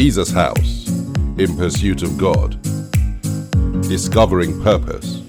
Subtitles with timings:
[0.00, 0.86] Jesus House
[1.38, 2.56] in pursuit of God,
[3.82, 5.22] discovering purpose,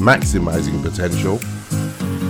[0.00, 1.36] maximizing potential,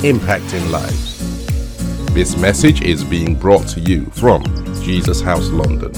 [0.02, 2.12] impacting lives.
[2.12, 4.44] This message is being brought to you from
[4.82, 5.92] Jesus House London.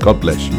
[0.00, 0.58] God bless you.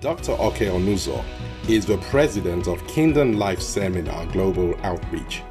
[0.00, 0.32] Dr.
[0.32, 1.24] Okey Onuzo
[1.68, 5.44] is the president of Kingdom Life Seminar Global Outreach,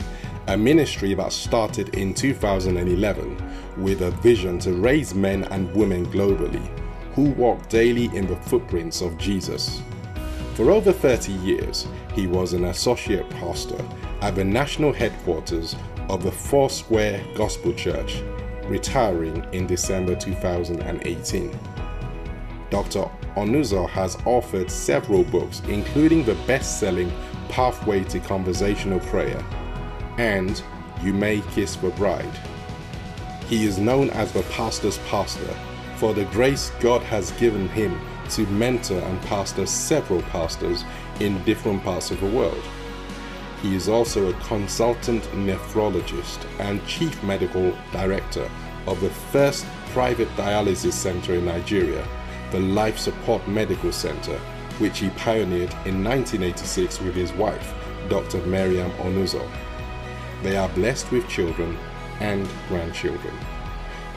[0.48, 3.38] a ministry that started in 2011
[3.76, 6.66] with a vision to raise men and women globally
[7.14, 9.82] who walk daily in the footprints of Jesus.
[10.54, 13.84] For over 30 years, he was an associate pastor
[14.22, 15.76] at the national headquarters
[16.10, 18.22] of the Foursquare Gospel Church,
[18.68, 21.60] retiring in December 2018.
[22.70, 23.10] Dr.
[23.36, 27.12] Onuzo has authored several books, including the best selling
[27.50, 29.44] Pathway to Conversational Prayer
[30.18, 30.62] and
[31.02, 32.40] You May Kiss the Bride.
[33.48, 35.56] He is known as the pastor's pastor
[35.98, 38.00] for the grace God has given him
[38.32, 40.84] to mentor and pastor several pastors
[41.20, 42.64] in different parts of the world.
[43.62, 48.50] He is also a consultant nephrologist and chief medical director
[48.86, 52.08] of the first private dialysis center in Nigeria,
[52.52, 54.38] the Life Support Medical Center,
[54.78, 57.74] which he pioneered in 1986 with his wife,
[58.10, 58.40] Dr.
[58.46, 59.50] Miriam Onuzo.
[60.44, 61.78] They are blessed with children
[62.20, 63.34] and grandchildren.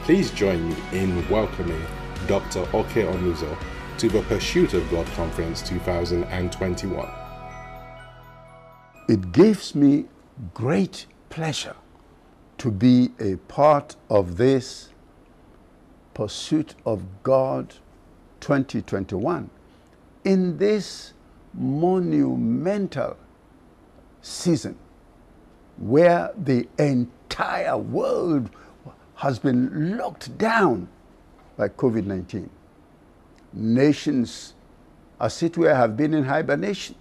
[0.03, 1.81] Please join me in welcoming
[2.27, 2.59] Dr.
[2.73, 3.57] Okey Onuzo
[3.97, 7.09] to the Pursuit of God Conference 2021.
[9.09, 10.05] It gives me
[10.53, 11.75] great pleasure
[12.59, 14.89] to be a part of this
[16.13, 17.73] Pursuit of God
[18.41, 19.49] 2021
[20.23, 21.13] in this
[21.55, 23.17] monumental
[24.21, 24.77] season
[25.81, 28.51] where the entire world
[29.15, 30.87] has been locked down
[31.57, 32.49] by COVID 19.
[33.53, 34.53] Nations,
[35.19, 36.95] as it were, have been in hibernation.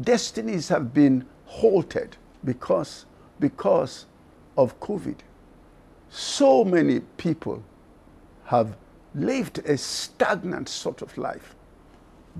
[0.00, 3.04] Destinies have been halted because,
[3.38, 4.06] because
[4.56, 5.16] of COVID.
[6.08, 7.62] So many people
[8.44, 8.76] have
[9.14, 11.54] lived a stagnant sort of life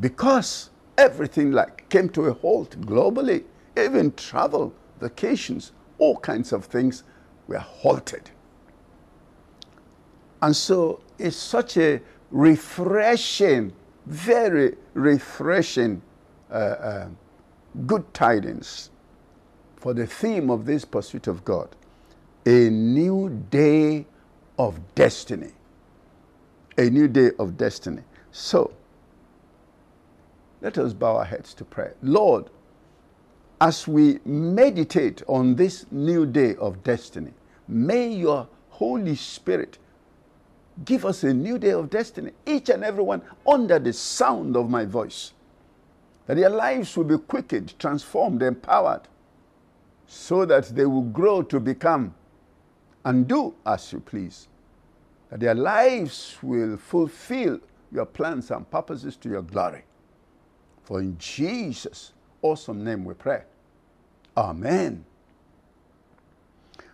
[0.01, 3.45] because everything like came to a halt globally
[3.77, 7.05] even travel vacations all kinds of things
[7.49, 8.31] were halted
[10.43, 12.01] and so it's such a
[12.33, 13.73] refreshing
[14.07, 16.03] very refreshing
[16.51, 17.09] uh, uh,
[17.87, 18.91] good tidings
[19.77, 21.69] for the theme of this pursuit of god
[22.47, 24.07] a new day
[24.59, 25.53] of destiny
[26.79, 28.03] a new day of destiny.
[28.33, 28.73] So,
[30.61, 31.93] let us bow our heads to pray.
[32.03, 32.51] Lord,
[33.63, 37.31] as we meditate on this new day of destiny,
[37.69, 39.79] may your Holy Spirit
[40.85, 44.85] give us a new day of destiny, each and everyone under the sound of my
[44.85, 45.33] voice,
[46.27, 49.03] that their lives will be quickened, transformed, empowered,
[50.09, 52.13] so that they will grow to become
[53.05, 54.49] and do as you please
[55.31, 57.61] that their lives will fulfill
[57.93, 59.83] your plans and purposes to your glory.
[60.83, 62.13] For in Jesus'
[62.43, 63.45] awesome name we pray.
[64.37, 65.05] Amen.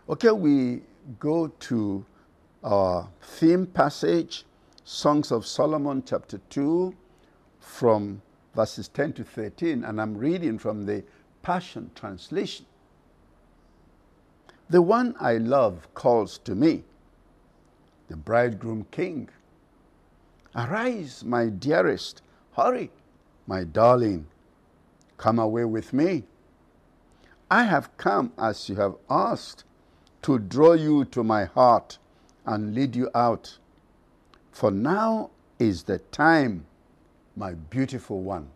[0.09, 0.83] Okay, we
[1.21, 2.05] go to
[2.65, 4.45] our theme passage,
[4.85, 6.95] Songs of Solomon, chapter 2,
[7.61, 8.21] from
[8.55, 11.05] verses 10 to 13, and I'm reading from the
[11.43, 12.67] Passion Translation.
[14.71, 16.83] The one I love calls to me
[18.09, 19.29] the bridegroom king.
[20.57, 22.23] Arise, my dearest,
[22.57, 22.91] hurry,
[23.47, 24.27] my darling,
[25.19, 26.25] come away with me.
[27.51, 29.65] I have come as you have asked
[30.23, 31.99] to draw you to my heart
[32.45, 33.59] and lead you out.
[34.53, 36.67] For now is the time,
[37.37, 38.49] my beautiful one.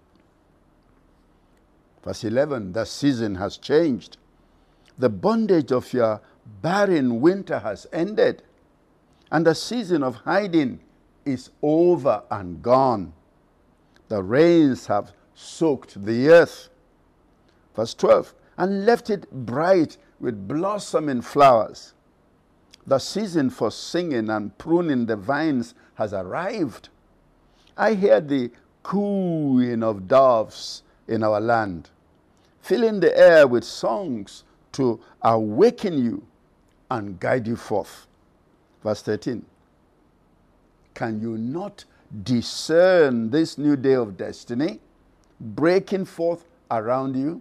[2.04, 4.18] Verse 11 The season has changed.
[4.98, 6.21] The bondage of your
[6.60, 8.42] barren winter has ended
[9.33, 10.78] and the season of hiding
[11.24, 13.15] is over and gone.
[14.09, 16.68] The rains have soaked the earth.
[17.74, 21.95] Verse 12, and left it bright with blossoming flowers.
[22.87, 26.89] The season for singing and pruning the vines has arrived.
[27.77, 28.51] I hear the
[28.83, 31.91] cooing of doves in our land,
[32.60, 36.27] filling the air with songs to awaken you
[36.91, 38.07] and guide you forth.
[38.83, 39.45] Verse 13.
[40.95, 41.84] Can you not
[42.22, 44.81] discern this new day of destiny
[45.41, 47.41] breaking forth around you?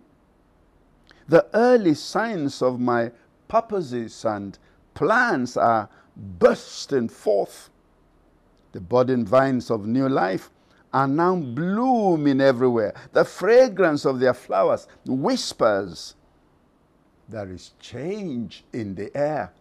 [1.32, 3.10] The early signs of my
[3.48, 4.60] purposes and
[4.94, 5.88] plans are
[6.18, 7.70] bursting forth.
[8.74, 10.50] The budding vines of new life
[10.92, 12.94] are now blooming everywhere.
[13.14, 16.16] The fragrance of their flowers whispers,
[17.30, 19.54] There is change in the air.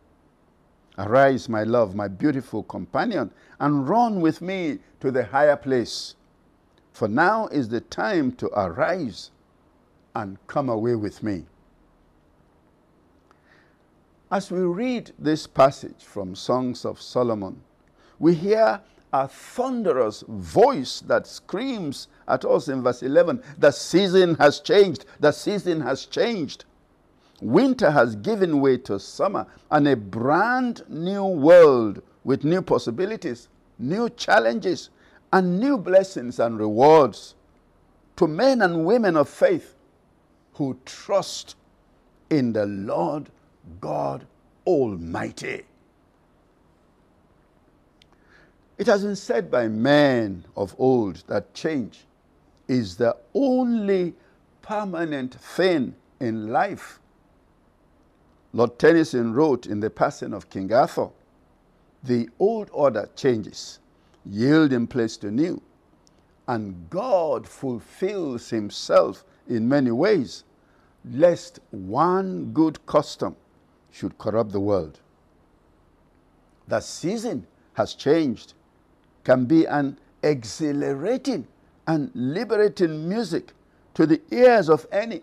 [0.99, 3.31] Arise, my love, my beautiful companion,
[3.61, 6.16] and run with me to the higher place.
[6.93, 9.31] For now is the time to arise
[10.16, 11.44] and come away with me.
[14.32, 17.62] As we read this passage from Songs of Solomon,
[18.20, 18.80] we hear
[19.12, 25.32] a thunderous voice that screams at us in verse 11 the season has changed, the
[25.32, 26.64] season has changed.
[27.40, 33.48] Winter has given way to summer, and a brand new world with new possibilities,
[33.80, 34.90] new challenges,
[35.32, 37.34] and new blessings and rewards
[38.14, 39.74] to men and women of faith
[40.54, 41.56] who trust
[42.28, 43.28] in the Lord
[43.80, 44.26] God
[44.66, 45.64] Almighty.
[48.78, 52.06] It has been said by men of old that change
[52.68, 54.14] is the only
[54.62, 56.98] permanent thing in life.
[58.52, 61.10] Lord Tennyson wrote in The Passing of King Arthur
[62.02, 63.78] the old order changes,
[64.24, 65.60] yielding place to new,
[66.48, 70.44] and God fulfills himself in many ways,
[71.04, 73.36] lest one good custom
[73.90, 75.00] should corrupt the world.
[76.69, 78.54] The season has changed
[79.25, 81.46] can be an exhilarating
[81.87, 83.52] and liberating music
[83.94, 85.22] to the ears of any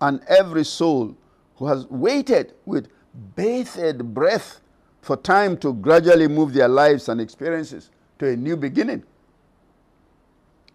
[0.00, 1.16] and every soul
[1.56, 2.88] who has waited with
[3.34, 4.60] bated breath
[5.02, 9.02] for time to gradually move their lives and experiences to a new beginning.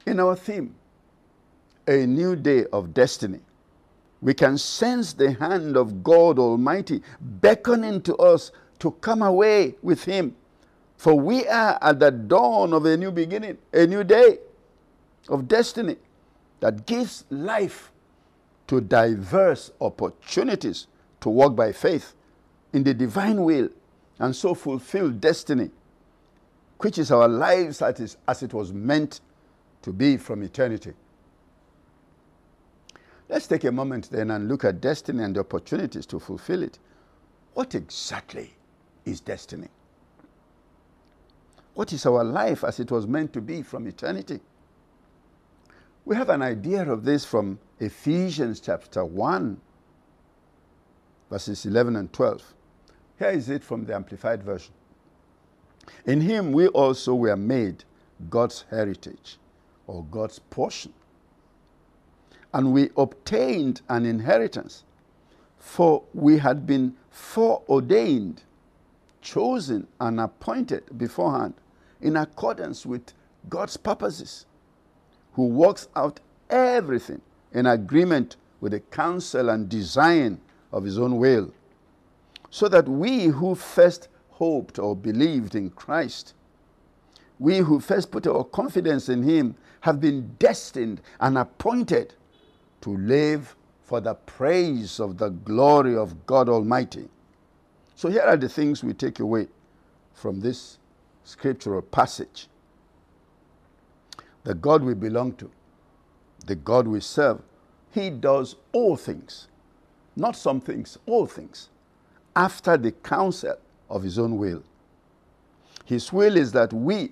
[0.05, 0.73] In our theme,
[1.87, 3.39] A New Day of Destiny,
[4.21, 10.03] we can sense the hand of God Almighty beckoning to us to come away with
[10.03, 10.35] Him
[11.01, 14.37] for we are at the dawn of a new beginning, a new day
[15.29, 15.95] of destiny
[16.59, 17.91] that gives life
[18.67, 20.85] to diverse opportunities
[21.21, 22.13] to walk by faith
[22.71, 23.67] in the divine will
[24.19, 25.71] and so fulfill destiny,
[26.77, 29.21] which is our lives as it was meant
[29.81, 30.93] to be from eternity.
[33.31, 36.77] Let's take a moment then and look at destiny and the opportunities to fulfill it.
[37.53, 38.53] What exactly
[39.05, 39.69] is destiny?
[41.73, 44.41] What is our life as it was meant to be from eternity?
[46.03, 49.61] We have an idea of this from Ephesians chapter 1,
[51.29, 52.53] verses 11 and 12.
[53.17, 54.73] Here is it from the Amplified Version.
[56.05, 57.85] In him we also were made
[58.29, 59.37] God's heritage
[59.87, 60.93] or God's portion.
[62.53, 64.83] And we obtained an inheritance,
[65.57, 68.43] for we had been foreordained
[69.21, 71.53] chosen and appointed beforehand
[72.01, 73.13] in accordance with
[73.49, 74.45] God's purposes,
[75.33, 76.19] who works out
[76.49, 77.21] everything
[77.53, 80.39] in agreement with the counsel and design
[80.71, 81.53] of his own will,
[82.49, 86.33] so that we who first hoped or believed in Christ,
[87.39, 92.13] we who first put our confidence in him, have been destined and appointed
[92.81, 97.09] to live for the praise of the glory of God Almighty.
[97.95, 99.47] So here are the things we take away
[100.13, 100.79] from this
[101.23, 102.47] scriptural passage.
[104.43, 105.51] The God we belong to,
[106.45, 107.41] the God we serve,
[107.91, 109.47] He does all things,
[110.15, 111.69] not some things, all things,
[112.35, 113.57] after the counsel
[113.89, 114.63] of His own will.
[115.85, 117.11] His will is that we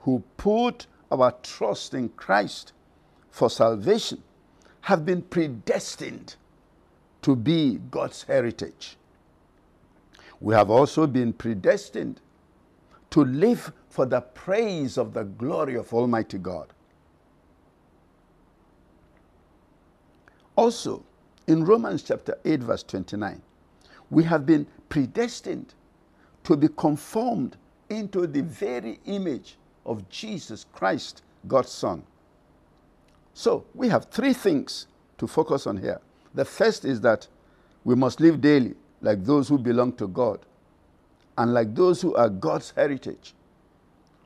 [0.00, 2.72] who put our trust in Christ
[3.30, 4.22] for salvation
[4.82, 6.36] have been predestined
[7.22, 8.96] to be God's heritage
[10.42, 12.20] we have also been predestined
[13.10, 16.68] to live for the praise of the glory of Almighty God.
[20.56, 21.04] Also,
[21.46, 23.40] in Romans chapter 8, verse 29,
[24.10, 25.74] we have been predestined
[26.44, 27.56] to be conformed
[27.88, 32.02] into the very image of Jesus Christ, God's Son.
[33.34, 34.86] So, we have three things
[35.18, 36.00] to focus on here.
[36.34, 37.28] The first is that
[37.84, 40.40] we must live daily like those who belong to God
[41.38, 43.34] and like those who are God's heritage.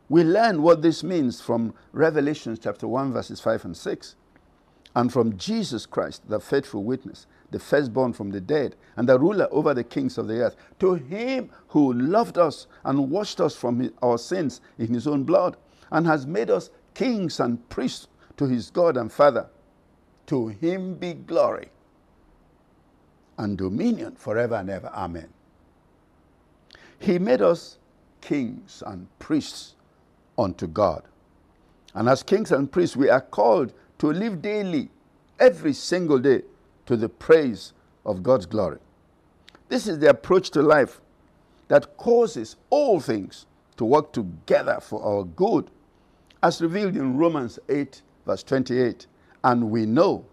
[0.09, 4.17] We learn what this means from Revelation chapter 1, verses 5 and 6,
[4.95, 9.49] and from Jesus Christ, the faithful witness, the firstborn from the dead, and the ruler
[9.51, 10.57] over the kings of the earth.
[10.79, 15.57] To him who loved us and washed us from our sins in his own blood,
[15.91, 19.49] and has made us kings and priests to his God and Father.
[20.26, 21.69] To him be glory
[23.38, 24.90] and dominion forever and ever.
[24.95, 25.28] Amen.
[26.99, 27.78] He made us
[28.21, 29.75] kings and priests
[30.38, 31.02] unto God.
[31.95, 34.90] And as kings and priests, we are called to live daily,
[35.38, 36.43] every single day,
[36.87, 37.73] to the praise
[38.05, 38.78] of God's glory.
[39.69, 41.00] This is the approach to life
[41.69, 45.71] that causes all things to work together for our good,
[46.43, 49.06] as revealed in Romans 8, verse 28.
[49.45, 50.26] And we know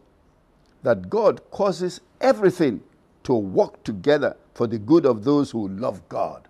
[0.82, 2.82] that God causes everything
[3.24, 6.48] to work together for the good of those who love God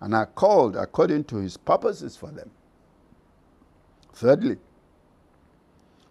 [0.00, 2.50] and are called according to his purposes for them.
[4.12, 4.58] Thirdly,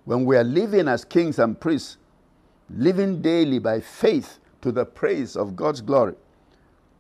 [0.06, 1.98] when we are living as kings and priests,
[2.70, 6.16] living daily by faith to the praise of God's glory,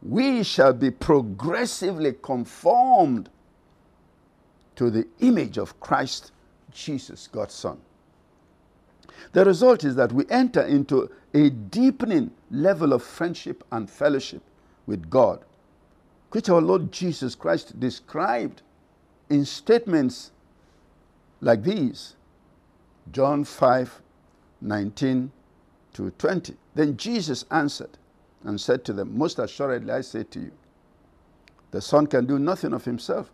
[0.01, 3.29] we shall be progressively conformed
[4.75, 6.31] to the image of Christ
[6.77, 7.79] Jesus, God's Son.
[9.33, 14.43] The result is that we enter into a deepening level of friendship and fellowship
[14.85, 15.43] with God,
[16.31, 18.61] which our Lord Jesus Christ described
[19.29, 20.31] in statements
[21.41, 22.15] like these
[23.11, 24.01] John 5
[24.59, 25.31] 19
[25.93, 26.53] to 20.
[26.73, 27.97] Then Jesus answered
[28.43, 30.51] and said to them, Most assuredly, I say to you,
[31.71, 33.31] the Son can do nothing of himself,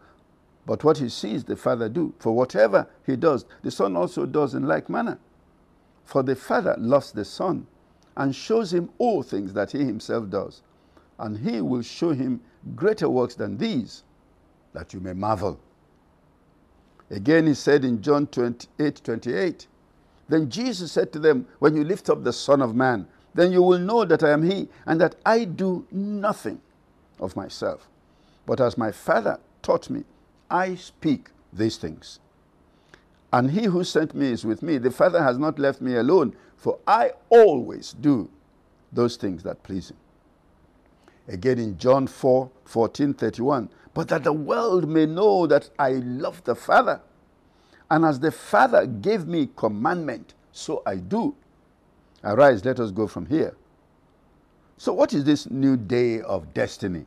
[0.66, 2.14] but what he sees the Father do.
[2.20, 5.20] For whatever he does, the Son also does in like manner.
[6.06, 7.68] For the Father loves the Son
[8.16, 10.62] and shows him all things that he himself does.
[11.20, 12.42] And he will show him
[12.76, 14.04] greater works than these,
[14.74, 15.60] that you may marvel.
[17.10, 19.68] Again, he said in John 28 28,
[20.30, 23.62] Then Jesus said to them, When you lift up the Son of Man, then you
[23.62, 26.62] will know that I am he, and that I do nothing
[27.20, 27.88] of myself.
[28.46, 30.04] But as my Father taught me,
[30.50, 32.20] I speak these things.
[33.32, 34.78] And he who sent me is with me.
[34.78, 38.30] The Father has not left me alone, for I always do
[38.92, 39.98] those things that please him.
[41.28, 43.70] Again in John 4 14 31.
[43.94, 47.02] But that the world may know that I love the Father.
[47.90, 51.36] And as the Father gave me commandment, so I do.
[52.24, 53.56] Arise, let us go from here.
[54.78, 57.06] So, what is this new day of destiny?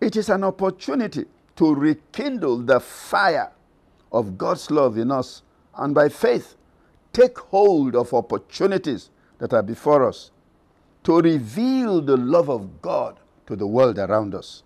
[0.00, 1.24] It is an opportunity
[1.56, 3.52] to rekindle the fire
[4.12, 5.42] of God's love in us
[5.76, 6.56] and by faith
[7.12, 10.30] take hold of opportunities that are before us
[11.04, 14.62] to reveal the love of God to the world around us.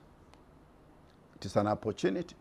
[1.36, 2.34] It is an opportunity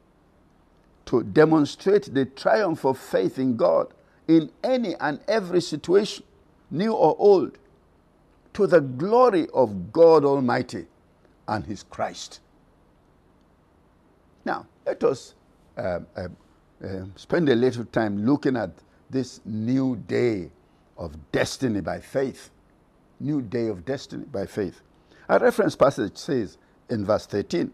[1.06, 3.88] to demonstrate the triumph of faith in God
[4.28, 6.24] in any and every situation,
[6.70, 7.58] new or old,
[8.54, 10.86] to the glory of God Almighty
[11.48, 12.42] and His Christ.
[14.48, 15.36] Now, let us
[15.78, 16.28] uh, uh,
[16.82, 16.88] uh,
[17.18, 18.70] spend a little time looking at
[19.10, 20.50] this new day
[20.98, 22.50] of destiny by faith.
[23.20, 24.80] New day of destiny by faith.
[25.28, 26.58] Our reference passage says
[26.90, 27.74] in verse 13,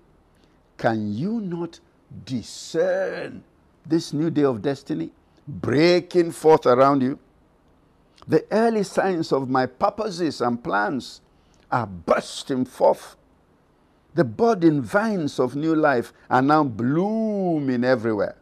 [0.75, 1.79] Can you not
[2.25, 3.43] discern
[3.85, 5.11] this new day of destiny
[5.47, 7.19] breaking forth around you?
[8.27, 11.21] The early signs of my purposes and plans
[11.71, 13.15] are bursting forth.
[14.15, 18.35] The budding vines of new life are now blooming everywhere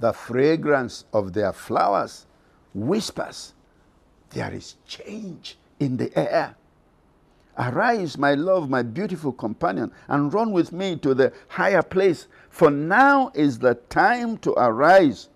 [0.00, 2.26] the fragrance of their flowers
[2.74, 3.54] whispers,
[4.30, 6.54] There is change in the air.
[7.58, 12.70] Arise, my love, my beautiful companion, and run with me to the higher place, for
[12.70, 15.28] now is the time to arise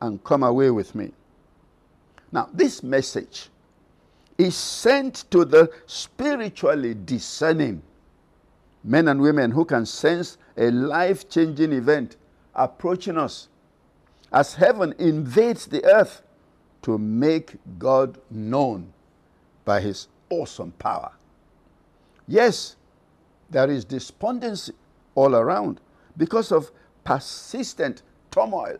[0.00, 1.12] and come away with me.
[2.30, 3.48] Now, this message
[4.38, 7.82] is sent to the spiritually discerning
[8.84, 12.16] men and women who can sense a life changing event
[12.54, 13.48] approaching us
[14.32, 16.22] as heaven invades the earth
[16.82, 18.92] to make God known
[19.64, 21.12] by his awesome power.
[22.26, 22.76] Yes,
[23.50, 24.72] there is despondency
[25.14, 25.80] all around
[26.16, 26.70] because of
[27.04, 28.78] persistent turmoil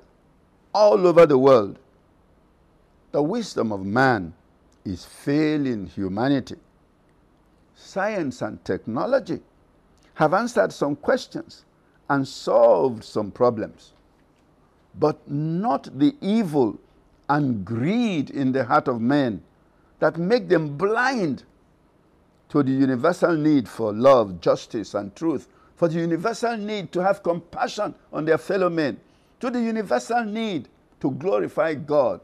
[0.75, 1.79] all over the world.
[3.13, 4.33] The wisdom of man
[4.85, 6.57] is failing humanity.
[7.75, 9.41] Science and technology
[10.15, 11.65] have answered some questions
[12.09, 13.93] and solved some problems
[14.99, 16.79] but not the evil
[17.29, 19.43] and greed in the heart of men
[20.01, 21.45] that make them blind
[22.49, 27.23] to the universal need for love, justice, and truth, for the universal need to have
[27.23, 29.01] compassion on their fellow men,
[29.41, 30.69] to the universal need
[31.01, 32.21] to glorify God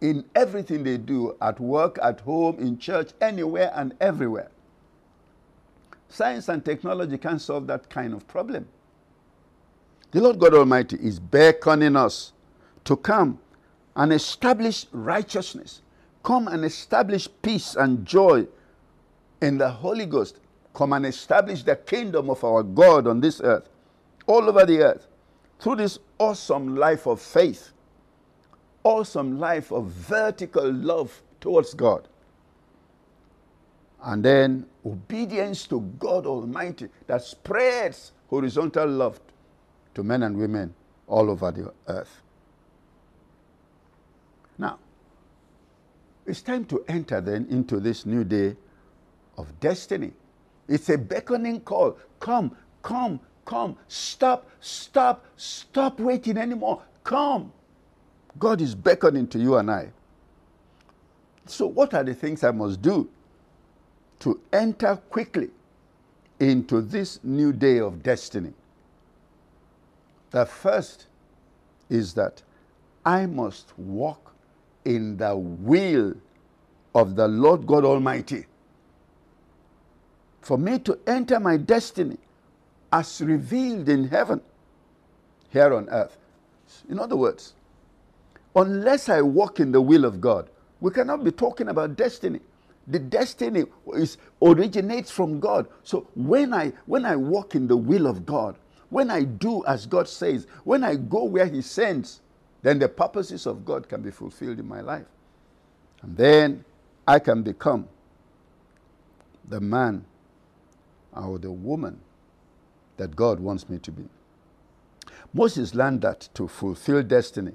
[0.00, 4.50] in everything they do at work, at home, in church, anywhere and everywhere.
[6.12, 8.68] Science and technology can't solve that kind of problem.
[10.10, 12.32] The Lord God Almighty is beckoning us
[12.84, 13.38] to come
[13.96, 15.80] and establish righteousness,
[16.22, 18.46] Come and establish peace and joy
[19.40, 20.38] in the Holy Ghost.
[20.74, 23.68] Come and establish the kingdom of our God on this earth,
[24.26, 25.08] all over the earth,
[25.58, 27.72] through this awesome life of faith,
[28.84, 32.06] awesome life of vertical love towards God.
[34.02, 39.20] And then obedience to God Almighty that spreads horizontal love
[39.94, 40.74] to men and women
[41.06, 42.22] all over the earth.
[44.58, 44.78] Now,
[46.26, 48.56] it's time to enter then into this new day
[49.38, 50.12] of destiny.
[50.68, 51.98] It's a beckoning call.
[52.20, 53.76] Come, come, come.
[53.88, 56.82] Stop, stop, stop waiting anymore.
[57.04, 57.52] Come.
[58.38, 59.90] God is beckoning to you and I.
[61.46, 63.08] So, what are the things I must do
[64.22, 65.50] to enter quickly
[66.38, 68.52] into this new day of destiny?
[70.30, 71.06] The first
[71.90, 72.42] is that
[73.04, 74.32] I must walk
[74.84, 76.14] in the will
[76.94, 78.46] of the Lord God Almighty.
[80.40, 82.18] For me to enter my destiny
[82.92, 84.40] as revealed in heaven,
[85.50, 86.16] here on earth.
[86.88, 87.54] In other words,
[88.54, 90.48] unless I walk in the will of God,
[90.80, 92.40] we cannot be talking about destiny.
[92.88, 95.68] The destiny is originates from God.
[95.84, 98.56] So when I when I walk in the will of God,
[98.90, 102.20] when I do as God says, when I go where He sends,
[102.62, 105.06] then the purposes of God can be fulfilled in my life.
[106.02, 106.64] And then
[107.06, 107.88] I can become
[109.48, 110.04] the man
[111.14, 112.00] or the woman
[112.96, 114.04] that God wants me to be.
[115.34, 117.52] Moses learned that to fulfill destiny,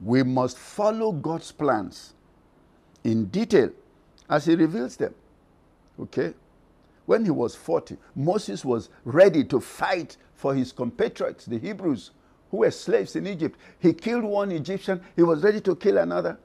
[0.00, 2.14] we must follow God's plans
[3.04, 3.70] in detail
[4.28, 5.14] as He reveals them.
[6.00, 6.34] Okay?
[7.06, 12.10] When he was 40, Moses was ready to fight for his compatriots, the Hebrews,
[12.50, 13.58] who were slaves in Egypt.
[13.78, 16.38] He killed one Egyptian, he was ready to kill another.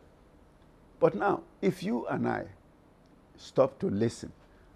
[0.99, 2.45] But now, if you and I
[3.37, 4.31] stop to listen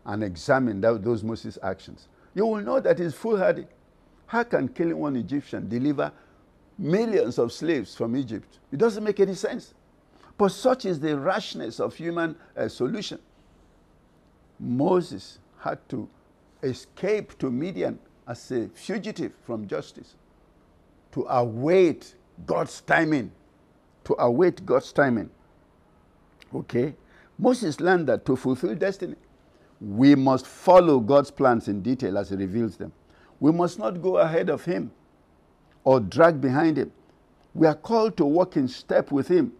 [0.05, 3.67] and examine that, those Moses' actions, you will know that he's foolhardy.
[4.25, 6.11] How can killing one Egyptian deliver
[6.77, 8.59] millions of slaves from Egypt?
[8.71, 9.73] It doesn't make any sense.
[10.37, 13.19] But such is the rashness of human uh, solution.
[14.59, 16.09] Moses had to
[16.61, 20.15] escape to Midian as a fugitive from justice
[21.11, 22.15] to await
[22.45, 23.31] God's timing.
[24.05, 25.29] To await God's timing.
[26.53, 26.95] Okay?
[27.37, 29.15] Moses learned that to fulfill destiny,
[29.79, 32.91] we must follow God's plans in detail as He reveals them.
[33.39, 34.91] We must not go ahead of Him
[35.83, 36.91] or drag behind Him.
[37.53, 39.53] We are called to walk in step with Him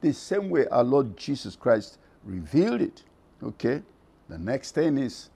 [0.00, 3.02] the same way our Lord Jesus Christ revealed it.
[3.42, 3.82] Okay?
[4.28, 5.30] The next thing is,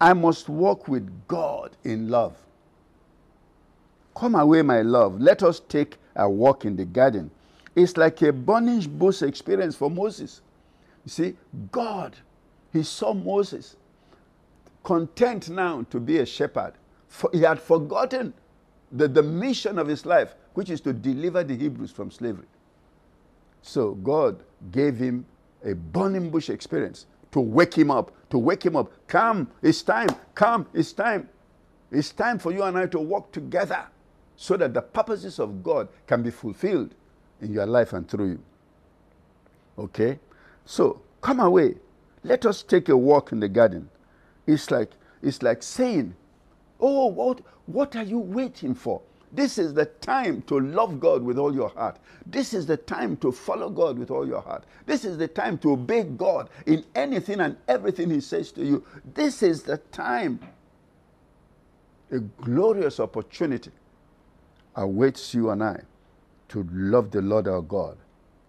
[0.00, 2.36] I must walk with God in love.
[4.14, 5.20] Come away, my love.
[5.20, 7.30] Let us take a walk in the garden.
[7.74, 10.40] It's like a burning bush experience for Moses.
[11.04, 11.36] You see,
[11.70, 12.16] God,
[12.72, 13.76] He saw Moses
[14.86, 16.72] content now to be a shepherd.
[17.08, 18.32] For he had forgotten
[18.92, 22.46] the, the mission of his life, which is to deliver the Hebrews from slavery.
[23.62, 24.42] So God
[24.72, 25.26] gave him
[25.64, 28.92] a burning bush experience to wake him up, to wake him up.
[29.08, 30.08] Come, it's time.
[30.34, 31.28] Come, it's time.
[31.92, 33.86] It's time for you and I to work together
[34.36, 36.94] so that the purposes of God can be fulfilled
[37.40, 38.40] in your life and through you.
[39.78, 40.18] Okay?
[40.64, 41.76] So, come away.
[42.24, 43.88] Let us take a walk in the garden.
[44.46, 44.92] It's like
[45.22, 46.14] it's like saying,
[46.80, 49.02] "Oh, what what are you waiting for?
[49.32, 51.98] This is the time to love God with all your heart.
[52.26, 54.64] This is the time to follow God with all your heart.
[54.86, 58.84] This is the time to obey God in anything and everything He says to you.
[59.14, 60.40] This is the time.
[62.12, 63.72] A glorious opportunity
[64.76, 65.80] awaits you and I
[66.50, 67.98] to love the Lord our God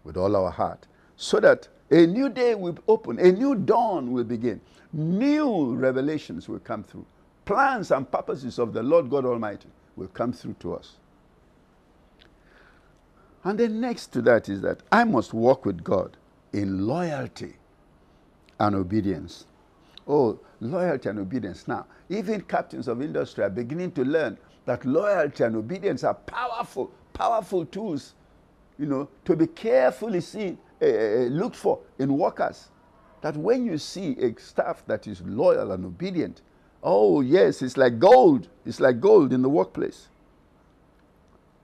[0.04, 4.24] with all our heart so that a new day will open, a new dawn will
[4.24, 4.62] begin,
[4.94, 7.06] new revelations will come through,
[7.46, 10.98] plans and purposes of the Lord God Almighty will come through to us.
[13.44, 16.18] And then next to that is that I must walk with God
[16.54, 17.56] in loyalty
[18.60, 19.46] and obedience.
[20.08, 21.68] Oh, loyalty and obedience.
[21.68, 26.92] Now, even captains of industry are beginning to learn that loyalty and obedience are powerful,
[27.14, 28.16] powerful tools,
[28.80, 30.88] you know, to be carefully seen, uh,
[31.30, 32.70] looked for in workers.
[33.22, 36.42] That when you see a staff that is loyal and obedient,
[36.84, 38.48] Oh, yes, it's like gold.
[38.66, 40.08] It's like gold in the workplace.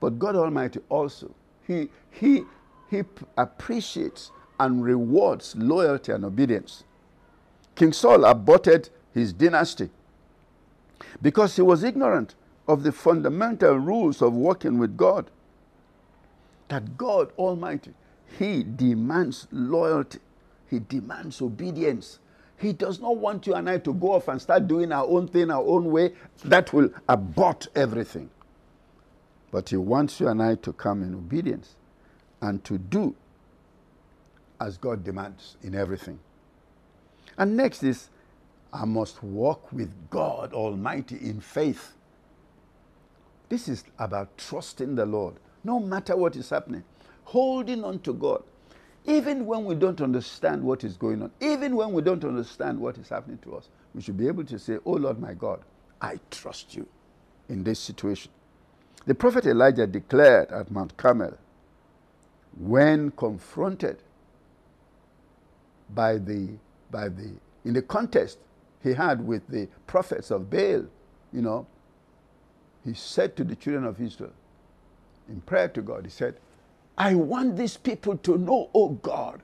[0.00, 1.34] But God Almighty also,
[1.66, 2.44] He, he,
[2.90, 3.02] he
[3.38, 6.84] appreciates and rewards loyalty and obedience.
[7.74, 9.90] King Saul aborted his dynasty
[11.22, 12.34] because he was ignorant
[12.68, 15.30] of the fundamental rules of working with God.
[16.68, 17.92] That God Almighty,
[18.38, 20.20] he demands loyalty,
[20.70, 22.18] he demands obedience.
[22.58, 25.28] He does not want you and I to go off and start doing our own
[25.28, 26.12] thing our own way.
[26.44, 28.30] That will abort everything.
[29.50, 31.76] But he wants you and I to come in obedience
[32.40, 33.14] and to do
[34.60, 36.18] as God demands in everything.
[37.38, 38.10] And next is,
[38.72, 41.92] I must walk with God Almighty in faith.
[43.48, 46.84] This is about trusting the Lord, no matter what is happening,
[47.24, 48.42] holding on to God,
[49.06, 52.98] even when we don't understand what is going on, even when we don't understand what
[52.98, 53.68] is happening to us.
[53.94, 55.60] We should be able to say, Oh Lord my God,
[56.00, 56.86] I trust you
[57.48, 58.32] in this situation.
[59.06, 61.38] The prophet Elijah declared at Mount Carmel
[62.58, 63.98] when confronted
[65.94, 66.50] by the
[66.90, 67.32] by the
[67.64, 68.38] in the contest
[68.82, 70.86] he had with the prophets of Baal,
[71.32, 71.66] you know,
[72.84, 74.32] he said to the children of Israel
[75.28, 76.36] in prayer to God, he said,
[76.96, 79.42] I want these people to know, oh God,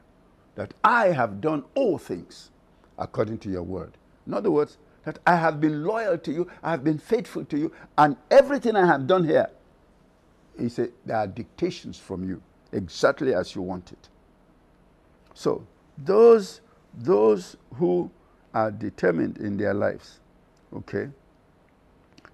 [0.54, 2.50] that I have done all things
[2.98, 3.96] according to your word.
[4.26, 7.58] In other words, that I have been loyal to you, I have been faithful to
[7.58, 9.48] you, and everything I have done here,
[10.58, 14.08] he said, there are dictations from you, exactly as you want it.
[15.34, 16.60] So, those,
[16.94, 18.10] those who
[18.52, 20.20] are determined in their lives,
[20.76, 21.08] okay,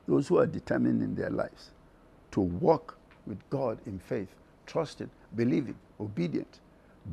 [0.08, 1.70] those who are determined in their lives
[2.32, 4.28] to walk with God in faith,
[4.66, 6.60] trusting, believing, obedient,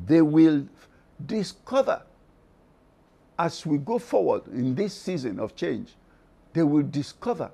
[0.06, 0.66] they will
[1.26, 2.02] discover
[3.38, 5.94] as we go forward in this season of change,
[6.52, 7.50] they will discover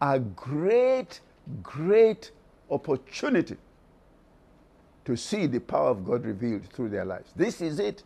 [0.00, 1.20] a great,
[1.62, 2.30] great
[2.70, 3.56] opportunity
[5.04, 7.32] to see the power of God revealed through their lives.
[7.34, 8.04] This is it.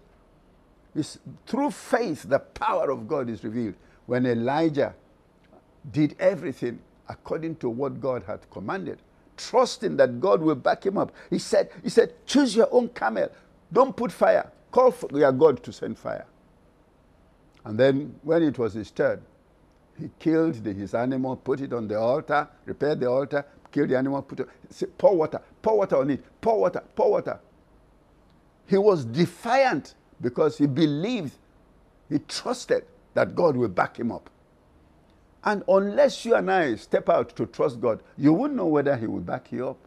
[0.95, 3.75] It's through faith the power of God is revealed.
[4.07, 4.95] When Elijah
[5.93, 8.99] did everything according to what God had commanded,
[9.37, 11.13] trusting that God will back him up.
[11.31, 13.31] He said, he said, choose your own camel.
[13.73, 14.51] Don't put fire.
[14.71, 16.27] Call for your God to send fire.
[17.65, 19.23] And then when it was his turn,
[19.99, 23.97] he killed the, his animal, put it on the altar, repaired the altar, killed the
[23.97, 27.41] animal, put it, pour water, pour water on it, pour water, pour water.
[28.67, 31.33] He was defiant because he believed,
[32.09, 34.29] he trusted that God will back him up.
[35.47, 39.07] And unless you and I step out to trust God, you won't know whether He
[39.09, 39.79] will back you up.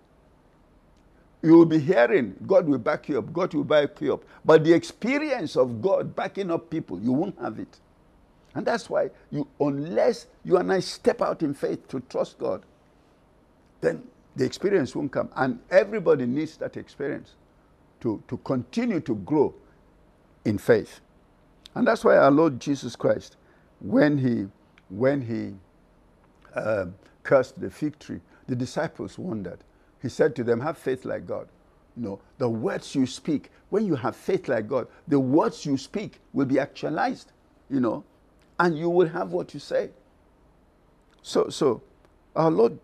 [1.43, 4.25] You will be hearing, God will back you up, God will back you up.
[4.45, 7.79] But the experience of God backing up people, you won't have it.
[8.55, 12.63] And that's why you, unless you and I step out in faith to trust God,
[13.81, 14.03] then
[14.35, 15.29] the experience won't come.
[15.35, 17.35] And everybody needs that experience
[18.01, 19.53] to, to continue to grow
[20.45, 21.01] in faith.
[21.75, 23.37] And that's why our Lord Jesus Christ,
[23.79, 24.47] when he
[24.89, 25.53] when he
[26.55, 26.87] uh,
[27.23, 29.59] cursed the fig tree, the disciples wondered.
[30.01, 31.47] He said to them, Have faith like God.
[31.95, 36.19] Know, the words you speak, when you have faith like God, the words you speak
[36.33, 37.31] will be actualized,
[37.69, 38.05] you know,
[38.57, 39.89] and you will have what you say.
[41.21, 41.81] So, so
[42.35, 42.79] our Lord,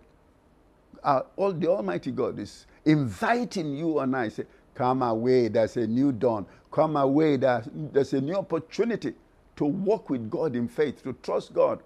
[1.04, 5.88] our, all the Almighty God is inviting you and I, say, Come away, there's a
[5.88, 6.46] new dawn.
[6.72, 9.13] Come away, there's, there's a new opportunity
[9.56, 11.82] to walk with God in faith, to trust God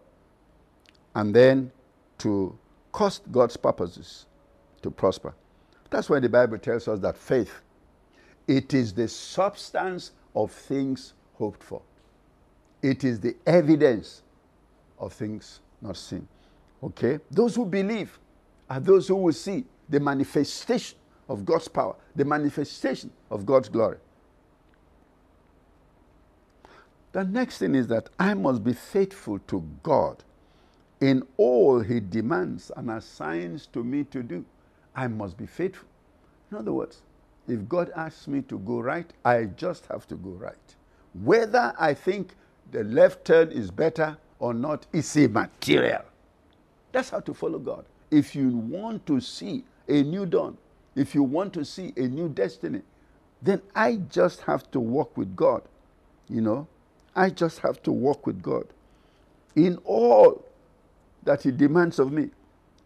[1.15, 1.71] and then
[2.19, 2.57] to
[2.91, 4.25] cause God's purposes
[4.81, 5.33] to prosper.
[5.89, 7.61] That's why the Bible tells us that faith,
[8.47, 11.81] it is the substance of things hoped for.
[12.81, 14.23] It is the evidence
[14.99, 16.27] of things not seen.
[16.83, 17.19] Okay?
[17.31, 18.17] Those who believe
[18.69, 23.97] are those who will see the manifestation of God's power, the manifestation of God's glory.
[27.11, 30.23] The next thing is that I must be faithful to God
[31.01, 34.45] in all he demands and assigns to me to do,
[34.95, 35.87] I must be faithful.
[36.51, 37.01] In other words,
[37.47, 40.75] if God asks me to go right, I just have to go right.
[41.13, 42.35] Whether I think
[42.71, 46.03] the left turn is better or not is immaterial.
[46.91, 47.85] That's how to follow God.
[48.11, 50.57] If you want to see a new dawn,
[50.95, 52.81] if you want to see a new destiny,
[53.41, 55.63] then I just have to walk with God.
[56.29, 56.67] You know,
[57.15, 58.67] I just have to walk with God.
[59.55, 60.45] In all
[61.23, 62.29] that He demands of me,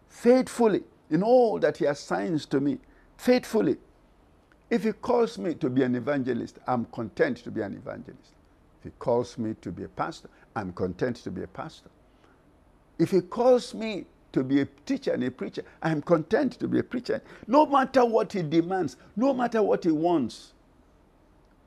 [0.08, 2.78] faithfully, in all that He assigns to me,
[3.16, 3.76] faithfully.
[4.70, 8.32] If He calls me to be an evangelist, I'm content to be an evangelist.
[8.80, 11.90] If He calls me to be a pastor, I'm content to be a pastor.
[12.98, 16.80] If He calls me to be a teacher and a preacher, I'm content to be
[16.80, 17.22] a preacher.
[17.46, 20.52] No matter what He demands, no matter what He wants,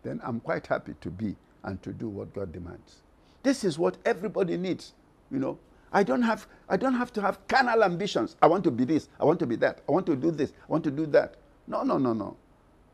[0.04, 2.98] then I'm quite happy to be and to do what God demands.
[3.44, 4.94] This is what everybody needs,
[5.32, 5.58] you know.
[5.92, 8.36] I don't have I don't have to have carnal ambitions.
[8.42, 10.52] I want to be this, I want to be that, I want to do this,
[10.52, 11.36] I want to do that.
[11.68, 12.38] No, no, no, no.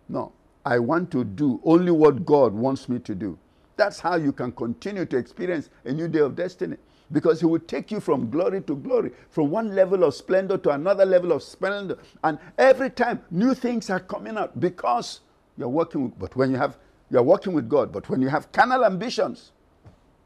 [0.09, 0.31] No.
[0.65, 3.37] I want to do only what God wants me to do.
[3.77, 6.77] That's how you can continue to experience a new day of destiny.
[7.11, 10.71] Because He will take you from glory to glory, from one level of splendor to
[10.71, 11.97] another level of splendor.
[12.23, 15.21] And every time new things are coming out because
[15.57, 16.77] you're working with, but when you have,
[17.11, 19.51] you're working with God, but when you have carnal ambitions,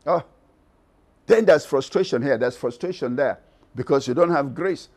[0.06, 0.24] oh,
[1.28, 3.40] then there's frustration here, there's frustration there
[3.76, 4.90] because you don't have grace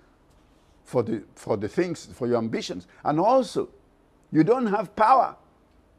[0.84, 2.86] for the, for the things, for your ambitions.
[3.04, 3.68] And also,
[4.32, 5.36] you don't have power,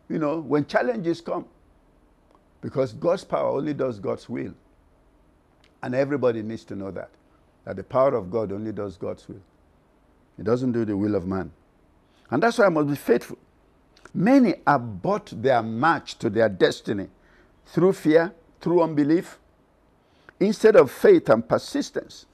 [0.10, 1.46] you know, when challenges come.
[2.62, 4.54] Because God's power only does God's will.
[5.84, 7.10] And everybody needs to know that.
[7.66, 9.42] That the power of God only does God's will.
[10.40, 11.52] It doesn't do the will of man.
[12.30, 13.38] And that's why I must be faithful.
[14.14, 17.08] Many abort their march to their destiny
[17.66, 19.40] through fear, through unbelief,
[20.42, 22.26] instead of faith and persistence.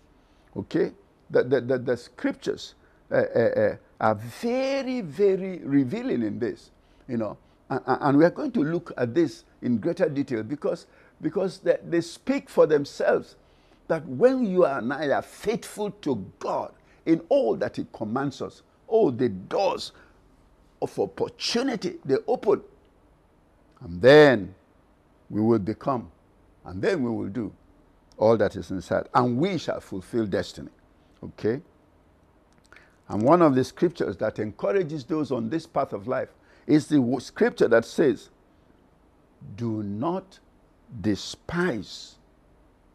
[0.56, 0.94] Okay?
[1.30, 2.74] The, the, the, the scriptures
[3.12, 6.72] uh, uh, uh, are very, very revealing in this.
[7.08, 7.38] You know,
[7.70, 10.88] and, and we are going to look at this in greater detail because,
[11.22, 13.36] because they, they speak for themselves
[13.90, 16.72] that when you and I are faithful to God
[17.06, 19.92] in all that He commands us, all the doors
[20.82, 22.62] of opportunity they open.
[23.82, 24.56] And then
[25.30, 26.10] we will become,
[26.66, 27.54] and then we will do
[28.18, 30.70] all that is inside, and we shall fulfill destiny.
[31.24, 31.62] Okay?
[33.10, 36.30] And one of the scriptures that encourages those on this path of life
[36.66, 38.30] is the scripture that says,
[39.56, 40.40] Do not
[41.02, 42.16] despise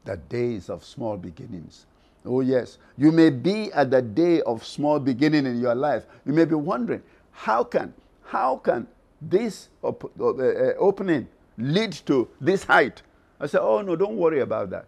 [0.05, 1.87] the days of small beginnings.
[2.25, 2.79] Oh, yes.
[2.97, 6.05] You may be at the day of small beginning in your life.
[6.27, 7.93] You may be wondering, how can,
[8.25, 8.87] how can
[9.21, 11.27] this op- uh, uh, opening
[11.59, 13.03] lead to this height?
[13.41, 14.87] I say, oh, no, don't worry about that.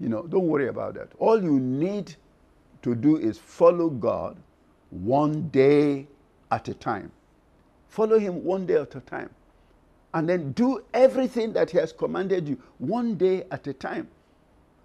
[0.00, 1.08] You know, don't worry about that.
[1.18, 2.14] All you need
[2.82, 4.36] to do is follow God
[4.90, 6.06] one day
[6.50, 7.10] at a time.
[7.88, 9.30] Follow Him one day at a time.
[10.14, 14.08] And then do everything that He has commanded you one day at a time.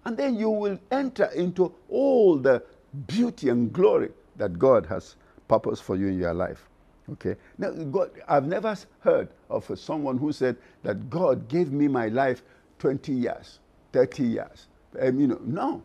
[0.04, 2.62] And then you will enter into all the
[3.06, 5.16] beauty and glory that God has
[5.48, 6.68] purposed for you in your life.
[7.12, 7.36] Okay.
[7.58, 12.42] Now, God, I've never heard of someone who said that God gave me my life
[12.78, 13.60] 20 years,
[13.92, 14.66] 30 years.
[15.00, 15.82] Um, you know, no.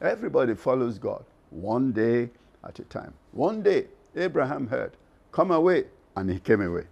[0.00, 2.30] Everybody follows God one day
[2.64, 3.14] at a time.
[3.32, 3.86] One day,
[4.16, 4.96] Abraham heard,
[5.32, 5.84] Come away,
[6.14, 6.84] and he came away.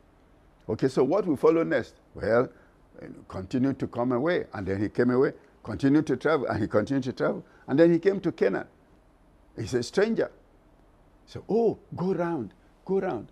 [0.68, 1.94] Okay, so what will follow next?
[2.14, 2.49] Well,
[3.29, 7.05] continue to come away, and then he came away, continued to travel, and he continued
[7.05, 8.66] to travel, and then he came to Canaan.
[9.59, 10.31] He's a stranger.
[11.27, 12.55] So, oh, go round,
[12.87, 13.29] go round,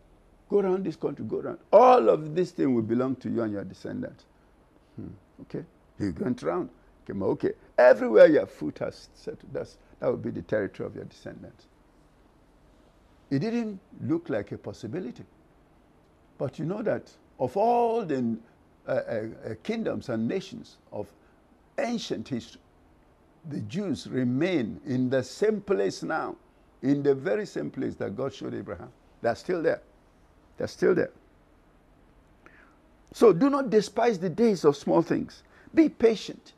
[0.51, 1.59] go around this country, go around.
[1.73, 4.27] All of this thing will belong to you and your descendants.
[4.97, 5.09] Hmm.
[5.43, 5.65] Okay,
[5.99, 6.69] he went round,
[7.23, 7.53] okay.
[7.79, 11.67] Everywhere your foot has set, that's, that will be the territory of your descendants.
[13.31, 15.25] It didn't look like a possibility.
[16.39, 18.37] But you know that of all the
[18.87, 21.07] uh, uh, uh, kingdoms and nations of
[21.79, 22.61] ancient history,
[23.49, 26.37] the Jews remain in the same place now,
[26.83, 28.91] in the very same place that God showed Abraham.
[29.23, 29.83] They're still there.
[30.57, 31.11] They're still there.
[33.13, 35.43] So do not despise the days of small things.
[35.75, 36.53] Be patient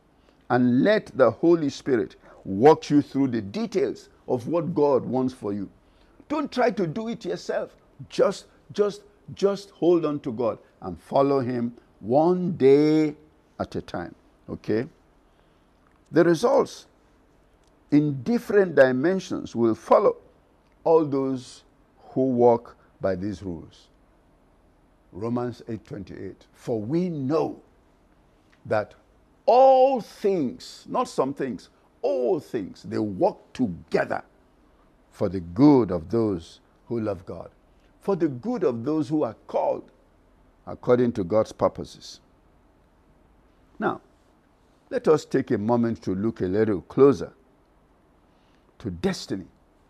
[0.51, 5.53] and let the Holy Spirit walk you through the details of what God wants for
[5.53, 5.71] you.
[6.29, 7.75] Don't try to do it yourself.
[8.09, 9.03] Just, just,
[9.35, 13.15] just hold on to God and follow Him one day
[13.59, 14.15] at a time.
[14.49, 14.87] Okay?
[16.13, 16.87] The results
[17.93, 20.17] in different dimensions will follow
[20.85, 21.65] all those
[22.11, 23.89] who walk by these rules.
[25.13, 27.61] Romans 8:28 For we know
[28.67, 28.95] that
[29.53, 31.71] all things, not some things,
[32.03, 34.23] all things, they work together
[35.11, 37.51] for the good of those who love God,
[38.01, 39.91] for the good of those who are called
[40.69, 42.21] according to God's purposes.
[43.81, 44.01] Now,
[44.89, 47.33] let us take a moment to look a little closer
[48.79, 49.49] to destiny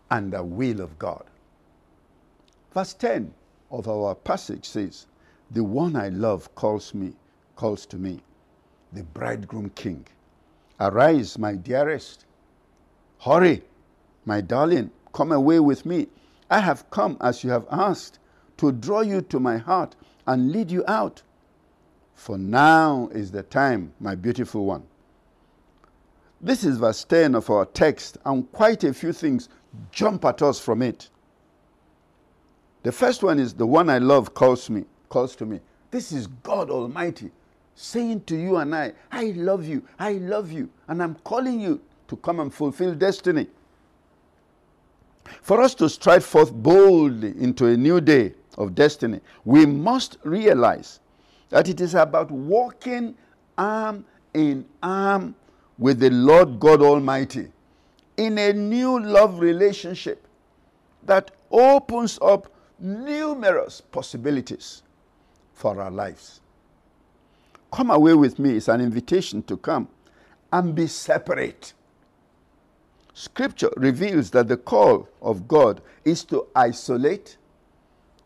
[0.09, 1.25] and the will of God.
[2.73, 3.31] Verse 10
[3.69, 5.05] of our passage says,
[5.51, 7.13] The one I love calls me,
[7.55, 8.21] calls to me,
[8.93, 10.05] the bridegroom king.
[10.79, 12.25] Arise, my dearest.
[13.19, 13.63] Hurry,
[14.25, 16.07] my darling, come away with me.
[16.49, 18.19] I have come as you have asked
[18.57, 19.95] to draw you to my heart
[20.27, 21.21] and lead you out.
[22.15, 24.83] For now is the time, my beautiful one.
[26.41, 29.49] This is verse 10 of our text, and quite a few things
[29.91, 31.09] jump at us from it.
[32.83, 35.59] The first one is the one I love calls me, calls to me.
[35.91, 37.31] This is God Almighty
[37.81, 41.81] saying to you and I, I love you, I love you, and I'm calling you
[42.07, 43.47] to come and fulfill destiny.
[45.41, 50.99] For us to stride forth boldly into a new day of destiny, we must realize
[51.49, 53.15] that it is about walking
[53.57, 55.35] arm in arm
[55.77, 57.51] with the Lord God Almighty
[58.17, 60.27] in a new love relationship
[61.03, 64.83] that opens up numerous possibilities
[65.53, 66.41] for our lives.
[67.71, 69.87] Come away with me is an invitation to come
[70.51, 71.73] and be separate.
[73.13, 77.37] Scripture reveals that the call of God is to isolate,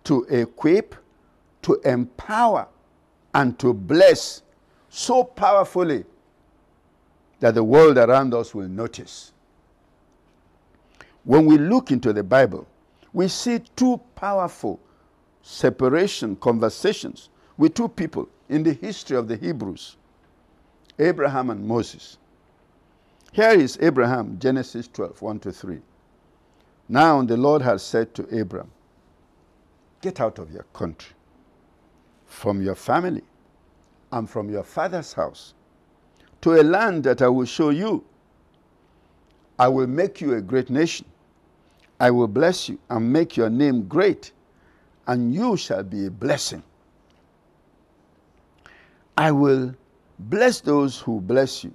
[0.03, 0.95] to equip,
[1.63, 2.67] to empower,
[3.34, 4.41] and to bless
[4.89, 6.05] so powerfully
[7.39, 9.34] that the world around us will notice.
[11.23, 12.67] When we look into the Bible,
[13.13, 14.79] we see two powerful
[15.41, 19.97] separation conversations with two people in the history of the Hebrews
[20.99, 22.17] Abraham and Moses.
[23.34, 25.79] Here is Abraham, Genesis 12, 1 to 3.
[26.88, 28.71] Now the Lord has said to Abraham,
[30.01, 31.13] Get out of your country,
[32.27, 33.23] from your family,
[34.12, 35.53] and from your father's house,
[36.41, 38.05] to a land that I will show you.
[39.58, 41.05] I will make you a great nation.
[41.99, 44.31] I will bless you and make your name great,
[45.08, 46.63] and you shall be a blessing.
[49.17, 49.73] I will
[50.19, 51.73] bless those who bless you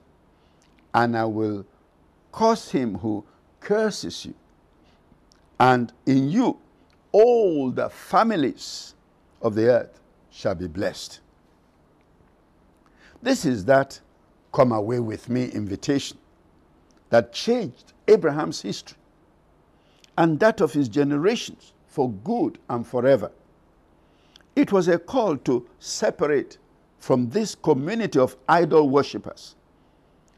[0.95, 1.65] and I will
[2.33, 3.25] curse him who
[3.61, 4.35] curses you.
[5.59, 6.59] And in you,
[7.13, 8.95] all the families
[9.43, 10.01] of the earth
[10.31, 11.21] shall be blessed.
[13.23, 14.01] This is that
[14.53, 16.19] come away with me invitation
[17.11, 18.97] that changed Abraham's history
[20.17, 23.31] and that of his generations for good and forever.
[24.57, 26.59] It was a call to separate
[27.01, 29.57] from this community of idol worshippers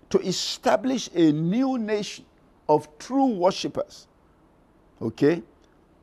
[0.09, 2.25] to establish a new nation
[2.69, 4.07] of true worshippers.
[5.01, 5.43] Okay?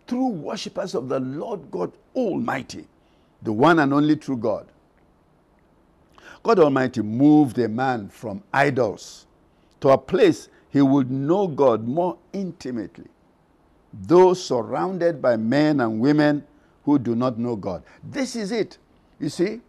[0.06, 2.88] True worshippers of the Lord God Almighty,
[3.42, 4.68] the one and only true God.
[6.44, 9.28] God Almighty moved a man from idols
[9.82, 13.08] to a place he would know God more intimately.
[13.94, 16.44] Those surrounded by men and women
[16.84, 17.84] who do not know God.
[18.04, 18.78] This is it.
[19.20, 19.62] You see,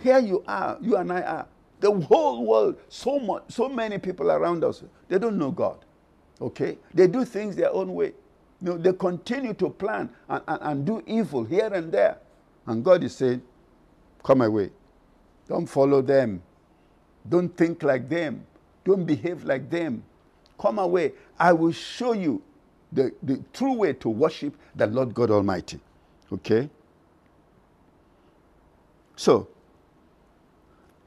[0.00, 1.46] here you are, you and I are
[1.80, 5.78] the whole world, so much, so many people around us, they don't know God.
[6.40, 6.78] Okay?
[6.94, 8.12] They do things their own way.
[8.62, 12.18] You know, they continue to plan and, and, and do evil here and there.
[12.66, 13.42] And God is saying,
[14.24, 14.70] Come away.
[15.48, 16.42] Don't follow them.
[17.28, 18.46] Don't think like them.
[18.84, 20.02] Don't behave like them.
[20.58, 21.12] Come away.
[21.38, 22.42] I will show you
[22.92, 25.78] the, the true way to worship the Lord God Almighty.
[26.32, 26.68] Okay?
[29.16, 29.48] So,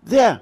[0.04, 0.42] there,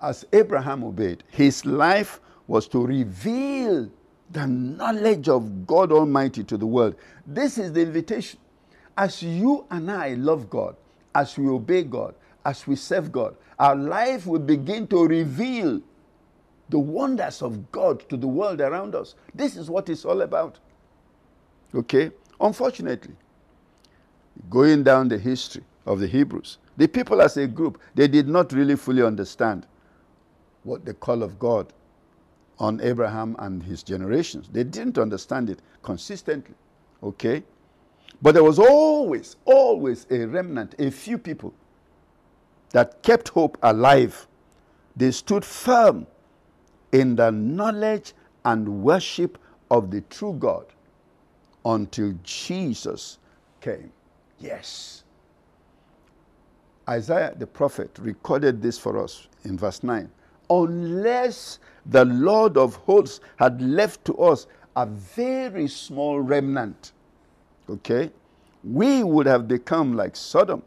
[0.00, 3.90] as Abraham obeyed, his life was to reveal
[4.30, 6.96] the knowledge of God Almighty to the world.
[7.26, 8.40] This is the invitation.
[8.96, 10.76] As you and I love God,
[11.14, 15.80] as we obey God, as we serve God, our life will begin to reveal
[16.68, 19.14] the wonders of God to the world around us.
[19.34, 20.58] This is what it's all about.
[21.74, 22.10] Okay?
[22.40, 23.14] Unfortunately,
[24.50, 28.52] going down the history of the Hebrews, the people as a group, they did not
[28.52, 29.66] really fully understand
[30.64, 31.72] what the call of God
[32.58, 34.48] on Abraham and his generations.
[34.48, 36.54] They didn't understand it consistently.
[37.02, 37.42] Okay?
[38.22, 41.54] But there was always, always a remnant, a few people
[42.70, 44.26] that kept hope alive.
[44.96, 46.06] They stood firm
[46.92, 49.38] in the knowledge and worship
[49.70, 50.66] of the true God
[51.64, 53.18] until Jesus
[53.60, 53.92] came.
[54.38, 55.04] Yes.
[56.88, 60.10] Isaiah the prophet recorded this for us in verse 9
[60.50, 64.46] unless the Lord of hosts had left to us
[64.76, 66.92] a very small remnant,
[67.68, 68.10] okay,
[68.64, 70.62] we would have become like Sodom.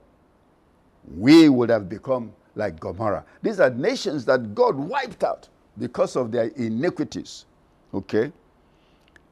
[1.17, 3.25] We would have become like Gomorrah.
[3.41, 7.45] These are nations that God wiped out because of their iniquities,
[7.93, 8.31] okay.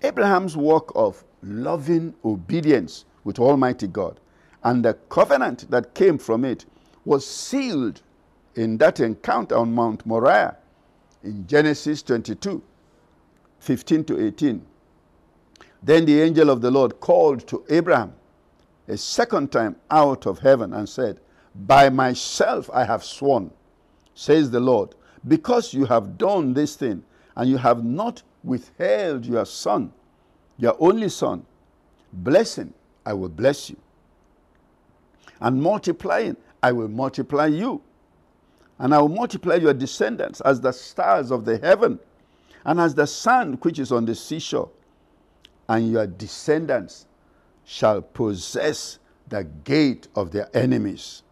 [0.04, 4.19] Abraham's work of loving obedience with Almighty God
[4.63, 6.65] and the covenant that came from it
[7.08, 8.02] was sealed
[8.56, 10.58] in that encounter on Mount Moriah
[11.24, 12.62] in Genesis 22
[13.60, 14.66] 15 to 18.
[15.82, 18.14] Then the angel of the Lord called to Abraham
[18.90, 21.22] a second time out of heaven and said,
[21.56, 23.52] By myself I have sworn,
[24.14, 24.94] says the Lord,
[25.30, 27.04] because you have done this thing
[27.38, 29.94] and you have not withheld your son,
[30.58, 31.46] your only son,
[32.12, 32.74] blessing,
[33.06, 33.78] I will bless you.
[35.40, 36.36] And multiplying,
[36.68, 37.82] I will multiply you
[38.78, 41.98] and I will multiply your descendants as the stars of the heaven
[42.65, 44.70] and as the sand which is on the seashore.
[45.70, 47.06] And your descendants
[47.63, 49.00] shall possess
[49.30, 51.24] the gate of their enemies.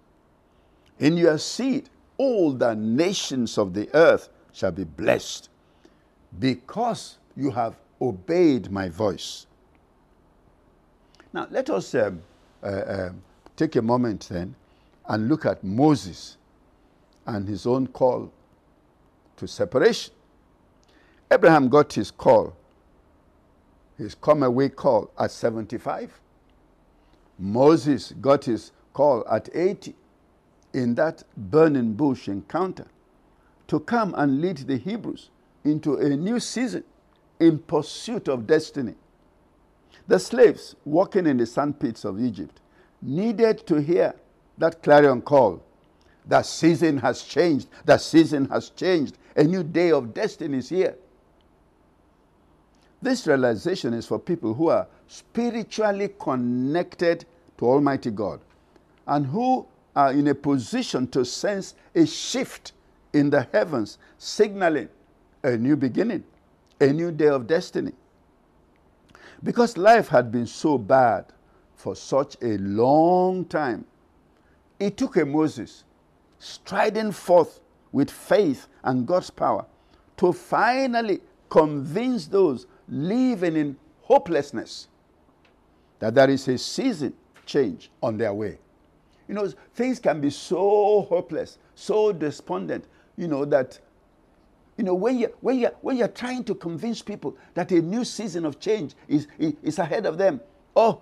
[0.99, 5.49] In your seed, all the nations of the earth shall be blessed,
[6.39, 9.47] because you have obeyed my voice.
[11.33, 12.21] Now, let us um,
[12.63, 13.21] uh, um,
[13.57, 14.55] take a moment then
[15.07, 16.37] and look at Moses
[17.25, 18.31] and his own call
[19.37, 20.13] to separation.
[21.31, 22.55] Abraham got his call,
[23.97, 26.19] his come away call at 75.
[27.37, 29.95] Moses got his call at 80
[30.73, 32.85] in that burning bush encounter
[33.67, 35.29] to come and lead the Hebrews
[35.63, 36.83] into a new season
[37.39, 38.95] in pursuit of destiny.
[40.07, 42.61] The slaves working in the sandpits of Egypt
[43.01, 44.13] needed to hear
[44.57, 45.63] that clarion call.
[46.27, 47.67] The season has changed.
[47.85, 49.17] The season has changed.
[49.35, 50.95] A new day of destiny is here.
[53.01, 57.25] This realization is for people who are spiritually connected
[57.57, 58.39] to Almighty God
[59.05, 62.73] and who are in a position to sense a shift
[63.13, 64.89] in the heavens, signaling
[65.43, 66.23] a new beginning,
[66.81, 67.91] a new day of destiny.
[69.43, 71.25] Because life had been so bad
[71.75, 73.85] for such a long time,
[74.79, 75.83] it took a Moses
[76.39, 77.59] striding forth
[77.91, 79.65] with faith and God's power
[80.17, 84.87] to finally convince those living in hopelessness
[85.99, 87.13] that there is a season
[87.45, 88.57] change on their way.
[89.27, 92.85] You know, things can be so hopeless, so despondent,
[93.17, 93.79] you know, that
[94.77, 98.03] you know, when you when you when you're trying to convince people that a new
[98.03, 100.41] season of change is, is ahead of them,
[100.75, 101.01] oh,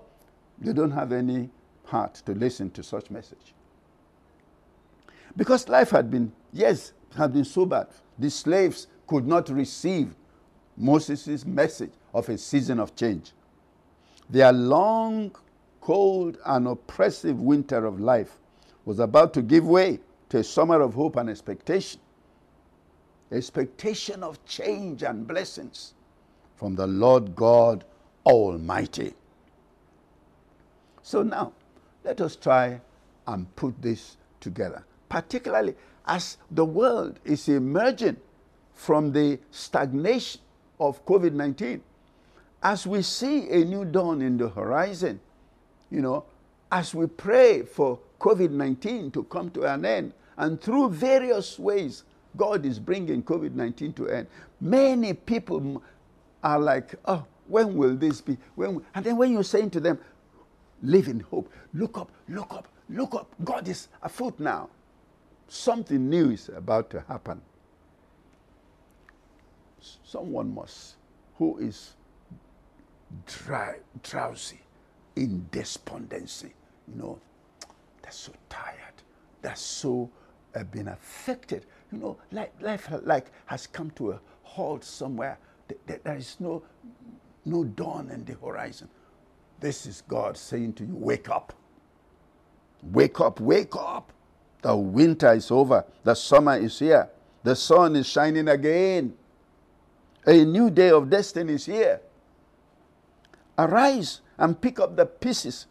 [0.59, 1.49] they don't have any
[1.85, 3.53] heart to listen to such message.
[5.35, 7.87] Because life had been, yes, had been so bad.
[8.19, 10.15] The slaves could not receive
[10.77, 13.31] Moses' message of a season of change.
[14.29, 15.35] Their long,
[15.81, 18.37] cold, and oppressive winter of life
[18.85, 21.99] was about to give way to a summer of hope and expectation.
[23.31, 25.93] Expectation of change and blessings
[26.55, 27.83] from the Lord God
[28.25, 29.13] Almighty.
[31.01, 31.53] So now,
[32.03, 32.79] let us try
[33.27, 35.75] and put this together, particularly
[36.07, 38.17] as the world is emerging
[38.73, 40.41] from the stagnation
[40.79, 41.83] of COVID 19.
[42.63, 45.19] As we see a new dawn in the horizon,
[45.91, 46.25] you know,
[46.71, 52.05] as we pray for COVID 19 to come to an end, and through various ways,
[52.35, 54.25] God is bringing COVID 19 to end.
[54.59, 55.83] Many people
[56.43, 58.35] are like, oh, when will this be?
[58.55, 59.99] When and then when you're saying to them,
[60.81, 63.27] live in hope, look up, look up, look up.
[63.43, 64.71] God is afoot now.
[65.47, 67.41] Something new is about to happen.
[70.03, 70.95] Someone must,
[71.37, 71.93] who is
[73.25, 74.59] dry, drowsy,
[75.15, 76.53] in despondency,
[76.87, 77.19] you know,
[78.01, 78.93] they're so tired,
[79.41, 80.09] they're so
[80.55, 81.65] uh, been affected.
[81.91, 85.37] You know, life, life like has come to a halt somewhere.
[85.87, 86.63] There is no,
[87.45, 88.89] no dawn in the horizon.
[89.59, 91.53] This is God saying to you, wake up.
[92.83, 94.11] Wake up, wake up.
[94.63, 95.85] The winter is over.
[96.03, 97.09] The summer is here.
[97.43, 99.13] The sun is shining again.
[100.25, 101.99] A new day of destiny is here.
[103.57, 105.67] Arise and pick up the pieces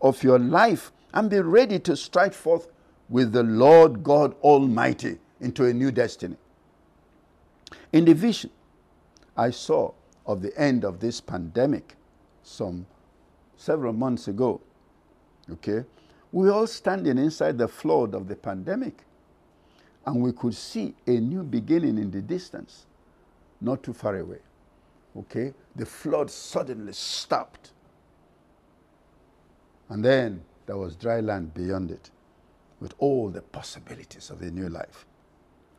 [0.00, 2.68] of your life and be ready to strike forth
[3.10, 6.36] with the Lord God Almighty into a new destiny.
[7.92, 8.50] In the vision
[9.36, 9.92] I saw
[10.26, 11.94] of the end of this pandemic
[12.42, 12.86] some
[13.56, 14.62] several months ago,
[15.50, 15.84] okay,
[16.32, 19.04] were all standing inside the flood of the pandemic
[20.06, 22.86] and we could see a new beginning in the distance,
[23.60, 24.38] not too far away.
[25.16, 27.72] Okay, the flood suddenly stopped.
[29.88, 32.10] And then there was dry land beyond it
[32.80, 35.04] with all the possibilities of a new life.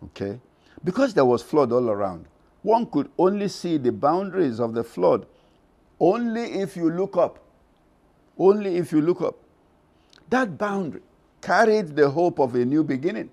[0.03, 0.39] Okay?
[0.83, 2.25] Because there was flood all around,
[2.61, 5.25] one could only see the boundaries of the flood
[5.99, 7.39] only if you look up.
[8.37, 9.35] Only if you look up.
[10.31, 11.01] That boundary
[11.41, 13.29] carried the hope of a new beginning.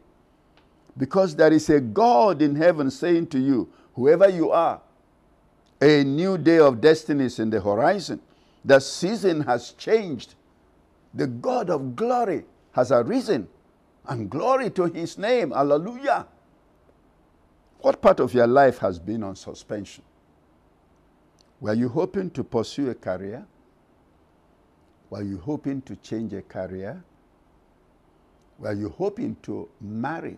[0.97, 4.81] Because there is a God in heaven saying to you, whoever you are,
[5.81, 8.21] a new day of destiny is in the horizon.
[8.65, 10.35] The season has changed.
[11.15, 13.47] The God of glory has arisen
[14.09, 15.53] and glory to his name.
[15.53, 16.27] Hallelujah.
[17.81, 20.03] What part of your life has been on suspension?
[21.61, 23.47] Were you hoping to pursue a career?
[25.11, 27.03] Were you hoping to change a career?
[28.59, 30.37] Were you hoping to marry?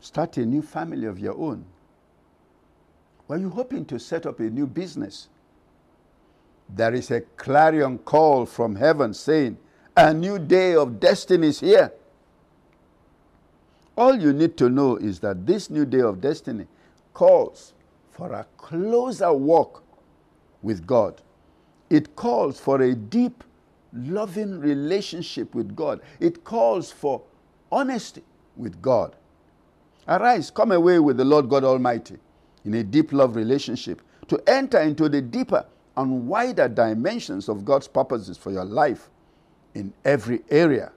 [0.00, 1.64] Start a new family of your own?
[3.28, 5.28] Were you hoping to set up a new business?
[6.68, 9.58] There is a clarion call from heaven saying,
[9.96, 11.92] A new day of destiny is here.
[13.96, 16.66] All you need to know is that this new day of destiny
[17.14, 17.72] calls
[18.10, 19.82] for a closer walk
[20.62, 21.22] with God.
[21.90, 23.44] It calls for a deep,
[23.92, 26.00] loving relationship with God.
[26.20, 27.22] It calls for
[27.70, 28.22] honesty
[28.56, 29.14] with God.
[30.08, 32.16] Arise, come away with the Lord God Almighty
[32.64, 35.64] in a deep love relationship to enter into the deeper
[35.96, 39.10] and wider dimensions of God's purposes for your life
[39.74, 40.92] in every area.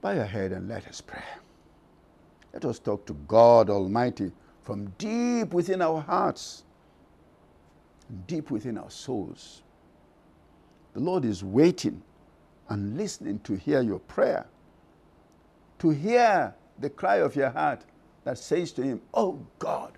[0.00, 1.22] Bow your head and let us pray.
[2.52, 4.32] Let us talk to God Almighty
[4.62, 6.64] from deep within our hearts,
[8.26, 9.62] deep within our souls.
[10.94, 12.02] The Lord is waiting
[12.68, 14.46] and listening to hear your prayer,
[15.80, 17.84] to hear the cry of your heart
[18.24, 19.92] that says to Him, Oh God,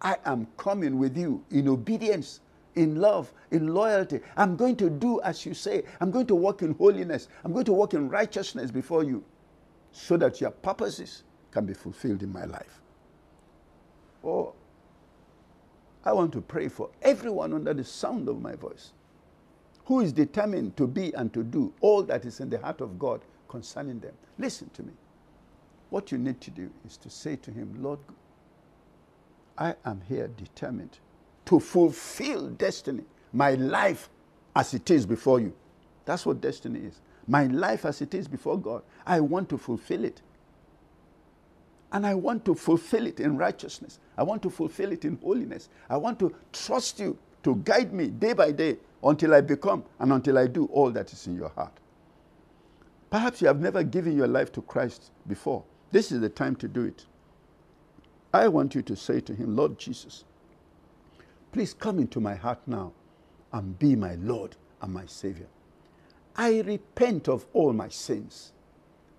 [0.00, 2.40] I am coming with you in obedience
[2.74, 4.20] in love, in loyalty.
[4.36, 5.84] I'm going to do as you say.
[6.00, 7.28] I'm going to walk in holiness.
[7.44, 9.24] I'm going to walk in righteousness before you
[9.92, 12.80] so that your purposes can be fulfilled in my life.
[14.24, 14.54] Oh,
[16.04, 18.92] I want to pray for everyone under the sound of my voice
[19.86, 22.98] who is determined to be and to do all that is in the heart of
[22.98, 24.14] God concerning them.
[24.38, 24.92] Listen to me.
[25.90, 27.98] What you need to do is to say to Him, Lord,
[29.58, 30.98] I am here determined
[31.46, 34.08] to fulfill destiny, my life
[34.56, 35.52] as it is before you.
[36.04, 37.00] That's what destiny is.
[37.28, 38.82] My life as it is before God.
[39.06, 40.22] I want to fulfill it.
[41.92, 43.98] And I want to fulfill it in righteousness.
[44.16, 45.68] I want to fulfill it in holiness.
[45.90, 50.12] I want to trust you to guide me day by day until I become and
[50.12, 51.78] until I do all that is in your heart.
[53.10, 55.64] Perhaps you have never given your life to Christ before.
[55.90, 57.04] This is the time to do it.
[58.32, 60.24] I want you to say to him, Lord Jesus,
[61.52, 62.92] Please come into my heart now
[63.52, 65.48] and be my Lord and my Savior.
[66.34, 68.52] I repent of all my sins.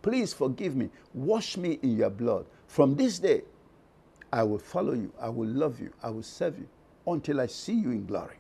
[0.04, 0.90] Please forgive me.
[1.16, 2.46] Wash me in your blood.
[2.68, 3.42] From this day,
[4.32, 5.12] I will follow you.
[5.20, 5.92] I will love you.
[6.04, 6.68] I will serve you
[7.08, 8.36] until I see you in glory.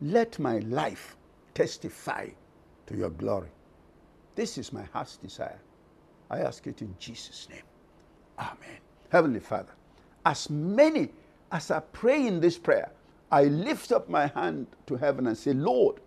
[0.00, 1.16] Let my life
[1.54, 2.28] testify
[2.86, 3.48] to your glory.
[4.36, 5.58] This is my heart's desire.
[6.30, 7.62] I ask it in Jesus' name.
[8.38, 8.78] Amen.
[9.10, 9.72] Heavenly Father,
[10.24, 11.08] as many
[11.50, 12.90] as I pray in this prayer,
[13.32, 16.00] I lift up my hand to heaven and say, Lord,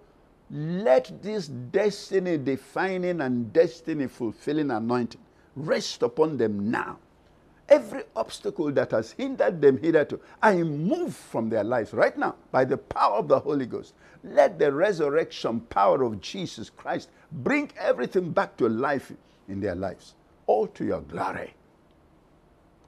[0.52, 5.22] let this destiny defining and destiny fulfilling anointing
[5.56, 7.00] rest upon them now.
[7.70, 12.66] Every obstacle that has hindered them hitherto, I move from their lives right now by
[12.66, 13.94] the power of the Holy Ghost.
[14.26, 19.14] Let the resurrection power of Jesus Christ bring everything back to life
[19.48, 20.16] in their lives,
[20.48, 21.54] all to your glory.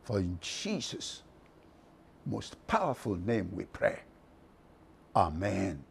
[0.03, 1.23] For in Jesus'
[2.25, 3.99] most powerful name we pray.
[5.15, 5.81] Amen.